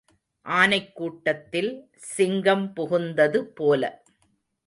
[0.45, 1.69] ஆனைக் கூட்டத்தில்
[1.95, 3.83] சிங்கம் புகுந்தது போல.